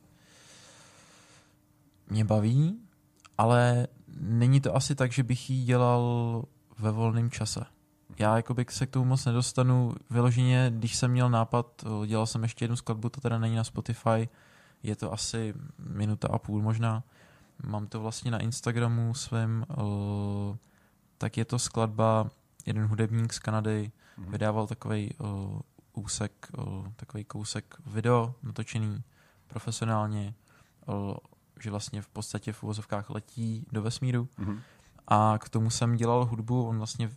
[2.08, 2.80] mě baví,
[3.38, 3.86] ale
[4.20, 6.44] není to asi tak, že bych ji dělal
[6.78, 7.64] ve volném čase
[8.18, 9.94] já jakoby se k tomu moc nedostanu.
[10.10, 14.28] Vyloženě, když jsem měl nápad, dělal jsem ještě jednu skladbu, to teda není na Spotify,
[14.82, 17.02] je to asi minuta a půl možná.
[17.66, 19.66] Mám to vlastně na Instagramu svém,
[21.18, 22.30] tak je to skladba,
[22.66, 24.30] jeden hudebník z Kanady mm-hmm.
[24.30, 25.14] vydával takový
[25.92, 26.48] úsek,
[26.96, 29.02] takový kousek video natočený
[29.46, 30.34] profesionálně,
[31.60, 34.28] že vlastně v podstatě v uvozovkách letí do vesmíru.
[34.38, 34.60] Mm-hmm
[35.08, 37.10] A k tomu jsem dělal hudbu, on vlastně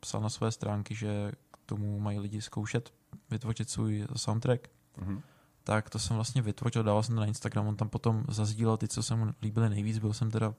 [0.00, 2.94] psal na své stránky, že k tomu mají lidi zkoušet
[3.30, 4.68] vytvořit svůj soundtrack.
[4.96, 5.22] Mhm.
[5.64, 8.88] Tak to jsem vlastně vytvořil, dával jsem to na Instagram, on tam potom zazdílel ty,
[8.88, 10.54] co se mu líbily nejvíc, byl jsem teda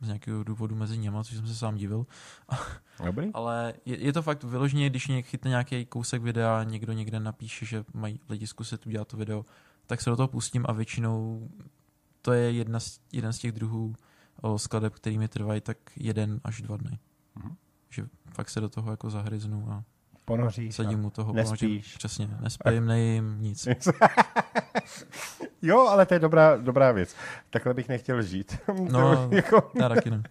[0.00, 2.06] z nějakého důvodu mezi něma, což jsem se sám divil.
[3.04, 3.30] Dobrý.
[3.34, 7.66] Ale je, je to fakt vyloženě, když něk chytne nějaký kousek videa, někdo někde napíše,
[7.66, 9.44] že mají lidi zkusit udělat to video,
[9.86, 11.48] tak se do toho pustím a většinou
[12.22, 13.94] to je jedna z, jeden z těch druhů
[14.56, 16.98] skladeb, který mi trvají tak jeden až dva dny.
[17.34, 17.56] Mhm.
[17.90, 19.84] Že fakt se do toho jako zahryznu a
[20.28, 20.74] Ponoříš.
[20.74, 21.32] sadím mu toho.
[21.32, 21.60] nespíš.
[21.60, 21.82] ponožím.
[21.98, 23.68] Přesně, nespím, nejím, nic.
[25.62, 27.16] jo, ale to je dobrá, dobrá věc.
[27.50, 28.58] Takhle bych nechtěl žít.
[28.90, 30.22] No, jako, já taky ne.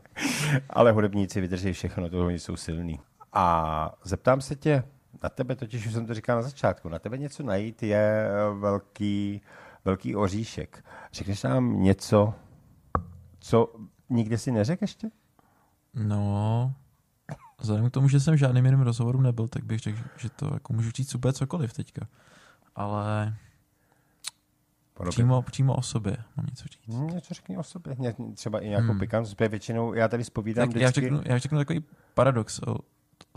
[0.70, 3.00] ale hudebníci vydrží všechno, to oni jsou silní.
[3.32, 4.82] A zeptám se tě,
[5.22, 9.42] na tebe totiž už jsem to říkal na začátku, na tebe něco najít je velký,
[9.84, 10.84] velký oříšek.
[11.12, 12.34] Řekneš nám něco,
[13.38, 13.74] co
[14.10, 15.10] nikdy si neřekl ještě?
[15.94, 16.74] No,
[17.64, 20.50] vzhledem k tomu, že jsem v žádným jiným rozhovoru nebyl, tak bych řekl, že to
[20.54, 22.06] jako můžu říct úplně cokoliv teďka.
[22.74, 23.36] Ale
[25.10, 26.96] přímo, přímo o sobě mám něco říct.
[26.96, 28.90] Hm, Něco řekni o sobě, Ně, třeba i nějakou hmm.
[28.90, 29.00] Hmm.
[29.00, 31.00] pikantnost, protože většinou já tady spovídám Tak já vždycky...
[31.00, 32.60] řeknu, já řeknu takový paradox.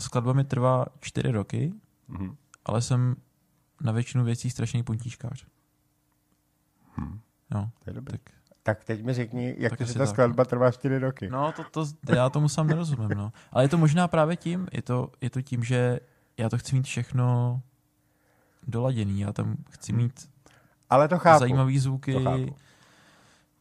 [0.00, 1.72] Skladba mi trvá čtyři roky,
[2.08, 2.36] Mhm.
[2.64, 3.16] ale jsem
[3.80, 5.46] na většinu věcí strašný puntíčkář.
[7.00, 7.20] Hm.
[7.50, 8.18] No, To je dobrý.
[8.18, 8.34] tak,
[8.68, 10.08] Tak teď mi řekni, jak Tak to, že ta tak.
[10.08, 11.28] skladba trvá čtyři roky.
[11.30, 13.08] no to, to, já tomu sám nerozumím.
[13.08, 13.32] No.
[13.52, 16.00] Ale je to možná právě tím, je to, je to tím, že
[16.38, 17.60] já to chci mít všechno
[18.66, 19.20] doladěný.
[19.20, 20.30] Já tam chci mít
[20.90, 21.38] Ale to chápu.
[21.40, 22.12] zajímavé zvuky.
[22.12, 22.56] To chápu.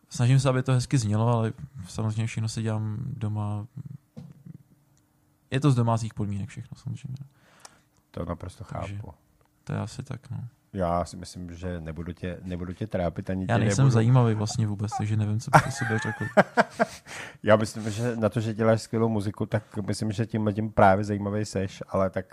[0.10, 1.54] Snažím se, aby to hezky znělo, ale
[1.88, 3.67] samozřejmě všechno si dělám doma.
[5.52, 7.17] Je to z domácích podmínek všechno, samozřejmě.
[8.12, 9.13] To naprosto Takže- chápu.
[9.63, 10.38] To je asi tak, no.
[10.73, 13.93] Já si myslím, že nebudu tě, nebudu tě trápit ani Já tě nejsem nebudu.
[13.93, 16.25] zajímavý vlastně vůbec, takže nevím, co bych o sobě řekl.
[17.43, 21.03] Já myslím, že na to, že děláš skvělou muziku, tak myslím, že tím tím právě
[21.03, 22.25] zajímavý seš, ale tak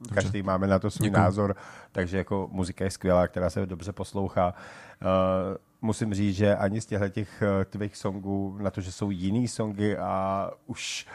[0.00, 0.14] Dobře.
[0.14, 1.22] každý máme na to svůj Děkuju.
[1.22, 1.56] názor,
[1.92, 4.54] takže jako muzika je skvělá, která se dobře poslouchá.
[5.02, 9.10] Uh, musím říct, že ani z těchto těch uh, tvých songů, na to, že jsou
[9.10, 11.06] jiný songy a už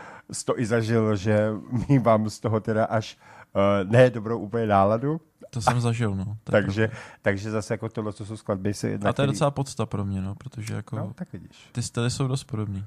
[0.46, 1.50] to i zažil, že
[1.90, 3.18] mývám z toho teda až
[3.56, 6.38] uh, ne dobrou úplně náladu, To jsem zažil, no.
[6.44, 7.04] Takže, pravda.
[7.22, 10.06] takže zase jako tohle, co jsou skladby, si, A to je který- docela podsta pro
[10.06, 11.70] mě, no, protože jako No, tak vidíš.
[11.72, 12.86] ty styly jsou dost podobný.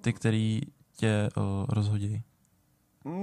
[0.00, 0.60] Ty, který
[0.96, 2.22] tě uh, rozhodí.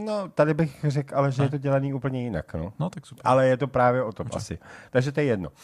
[0.05, 1.45] No, tady bych řekl, ale že Ne?
[1.45, 2.73] je to dělaný úplně jinak, no.
[2.79, 3.21] No, tak super.
[3.25, 4.37] Ale je to právě o tom Dobře.
[4.37, 4.57] asi.
[4.89, 5.49] Takže to je jedno.
[5.49, 5.55] Uh,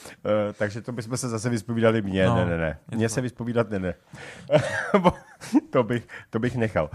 [0.58, 2.78] takže to bychom se zase vyspovídali mě, No, ne, ne, ne.
[2.96, 3.94] Mně se vyspovídat ne, ne.
[5.70, 6.90] To, bych, to bych nechal.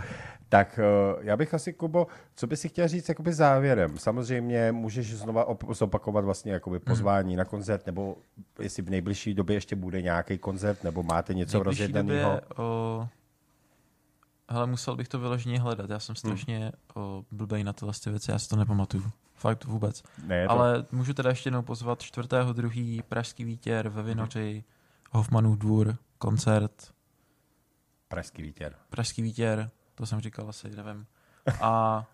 [0.53, 0.81] Tak
[1.19, 3.99] uh, já bych asi, Kubo, co by si chtěl říct jakoby závěrem?
[3.99, 6.85] Samozřejmě můžeš znova op- zopakovat vlastně jakoby Mhm.
[6.85, 8.17] pozvání na koncert, nebo
[8.59, 12.41] jestli v nejbližší době ještě bude nějaký koncert, nebo máte něco rozjednaného.
[12.57, 13.09] o,
[14.49, 15.91] hele, musel bych to vyloženě hledat.
[15.91, 19.05] Já jsem strašně o, blbej na tyhle ty věci, já si to nepamatuju.
[19.35, 20.03] Fakt vůbec.
[20.27, 20.51] Ne, to...
[20.53, 23.03] Ale můžu teda ještě jednou pozvat 4.2.
[23.03, 24.65] Pražský vítěr ve Vinoři,
[25.11, 26.93] Hoffmanův dvůr, koncert,
[28.09, 28.75] Pražský vítěr.
[28.91, 31.07] Pražský vítěr, to jsem říkal asi, nevím.
[31.61, 32.07] A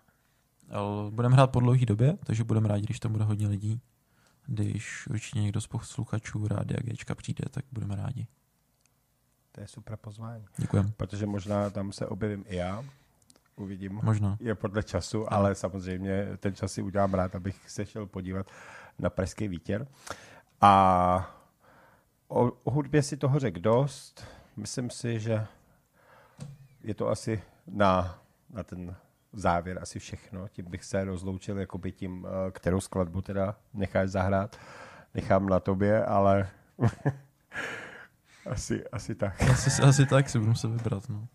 [1.09, 3.81] budeme hrát po dlouhé době, takže budeme rádi, když tam bude hodně lidí.
[4.45, 8.27] Když určitě někdo z posluchačů Rádia Gčka přijde, tak budeme rádi.
[9.51, 10.45] To je super pozvání.
[10.57, 10.91] Děkujeme.
[10.97, 12.85] Protože možná tam se objevím i já.
[13.55, 13.99] Uvidím.
[14.03, 14.37] Možná.
[14.39, 18.47] Je podle času, ale samozřejmě ten čas si udělám rád, abych se šel podívat
[18.99, 19.87] na Pražský vítěr.
[20.61, 21.37] A
[22.27, 24.25] o, o hudbě si toho řekl dost.
[24.57, 25.47] Myslím si, že
[26.83, 28.95] je to asi na, na ten
[29.33, 30.47] závěr asi všechno.
[30.47, 34.57] Tím bych se rozloučil jakoby tím, eh, kterou skladbu teda necháš zahrát.
[35.13, 36.49] Nechám na tobě, ale
[38.49, 39.41] asi, asi tak.
[39.41, 41.09] Asi, asi tak si budu se vybrat.
[41.09, 41.27] No.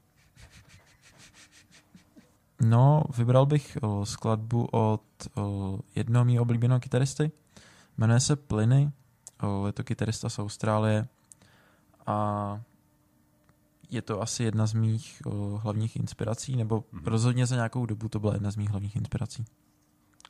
[2.61, 5.03] no, vybral bych o, skladbu od
[5.37, 7.33] o, jednoho mého oblíbeného kytaristy.
[7.99, 8.93] Jmenuje se Plyny.
[9.43, 11.09] O, je to kytarista z Austrálie.
[12.07, 12.61] A
[13.93, 17.03] je to asi jedna z mých o, hlavních inspirací, nebo Mhm.
[17.07, 19.45] rozhodně za nějakou dobu to byla jedna z mých hlavních inspirací.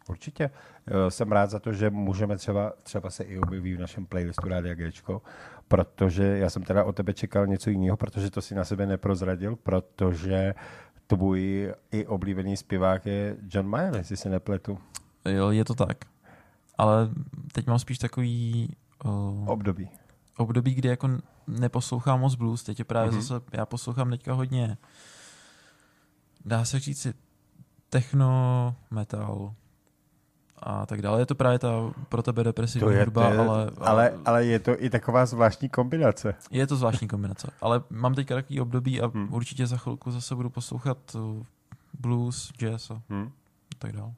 [0.09, 0.51] Určitě.
[0.87, 4.49] Eh, Jsem rád za to, že můžeme třeba, třeba se i objevit v našem playlistu
[4.49, 5.23] Rádia Gčko,
[5.69, 9.57] protože já jsem teda od tebe čekal něco jiného, protože to si na sebe neprozradil,
[9.57, 10.55] protože
[11.07, 14.79] tvůj i oblíbený zpěvák je John Mayer, jestli se nepletu.
[15.29, 15.97] Jo, je to tak.
[16.79, 17.11] Ale
[17.53, 18.69] teď mám spíš takový
[19.05, 19.89] o, Období.
[20.37, 21.09] Období, kdy jako
[21.47, 23.21] neposlouchám moc blues, teď je právě Mhm.
[23.21, 23.23] mm-hmm.
[23.23, 24.79] zase, já poslouchám teďka hodně,
[26.45, 27.15] dá se říct si,
[27.91, 29.55] techno, metal
[30.65, 31.21] a tak dále.
[31.21, 31.69] Je to právě ta
[32.09, 35.27] pro tebe depresivní To je, hudba, to je, ale, ale, ale je to i taková
[35.27, 36.35] zvláštní kombinace.
[36.51, 37.51] je to zvláštní kombinace.
[37.61, 39.35] Ale mám teďka takový období a Hmm.
[39.35, 41.43] určitě za chvilku zase budu poslouchat uh,
[42.01, 43.31] blues, jazz a Hm.
[43.79, 44.13] tak dále.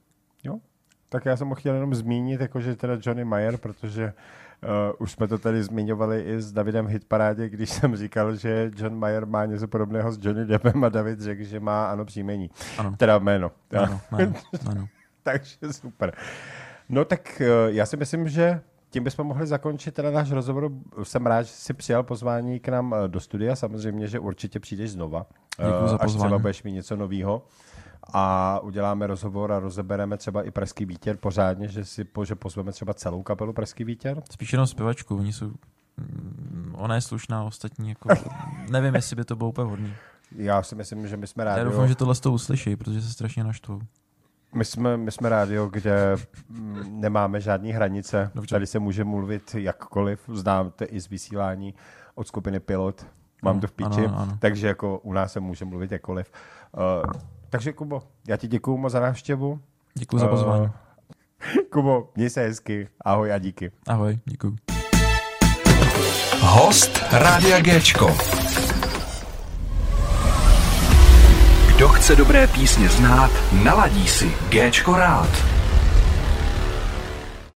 [1.09, 4.11] Tak já jsem ho chtěl jenom zmínit, jakože teda Johnny Mayer, protože uh,
[4.98, 8.94] už jsme to tady zmiňovali i s Davidem v Hitparádě, když jsem říkal, že John
[8.98, 12.50] Mayer má něco podobného s Johnny Deppem a David řekl, že má ano příjmení.
[12.79, 13.50] Ano, Teda jméno.
[13.79, 14.33] ano, ano,
[14.70, 14.87] ano.
[15.22, 16.12] Takže super.
[16.88, 20.70] No tak eh, já si myslím, že tím bychom mohli zakončit teda náš rozhovor.
[21.03, 23.57] Jsem rád, že jsi přijal pozvání k nám eh, do studia.
[23.57, 25.27] Samozřejmě, že určitě přijdeš znova.
[25.59, 26.42] Děkuju za eh, Až třeba pozvání.
[26.42, 27.42] budeš mít něco nového.
[28.12, 32.95] A uděláme rozhovor a rozebereme třeba i Pražský vítěr pořádně, že si že pozveme třeba
[32.95, 34.23] celou kapelu Pražský vítěr.
[34.31, 35.47] Spíš jenom zpěvačku, oni jsou
[35.97, 38.09] mm, ona je slušná, ostatní jako,
[38.71, 39.95] nevím, jestli by to bylo úplně hodný.
[40.37, 43.03] Já si myslím, že my jsme Já rádio, doufám, že tohle z toho uslyší, protože
[43.03, 43.81] se strašně naštvou.
[44.55, 46.17] my jsme, my jsme rádio, kde
[46.49, 48.31] mm, nemáme žádné hranice.
[48.35, 48.55] Dobře.
[48.55, 50.21] Tady se může mluvit jakkoliv.
[50.33, 51.75] Znáte i z vysílání
[52.14, 53.07] od skupiny Pilot.
[53.43, 54.07] Mám Ano, to v píči.
[54.07, 54.38] ano, ano.
[54.40, 56.33] Takže jako u nás se může mluvit jakkoliv.
[57.07, 57.12] Uh,
[57.55, 59.61] takže Kubo, já ti děkuju moc za návštěvu.
[59.95, 60.71] Děkuji za Eh, pozvání.
[61.73, 62.88] Kubo, měj se hezky.
[63.05, 63.71] Ahoj a díky.
[63.88, 64.57] Ahoj, děkuji.
[66.40, 68.17] Host Rádia Géčko.
[71.77, 73.31] Kdo chce dobré písně znát,
[73.64, 75.54] naladí si Géčko rád.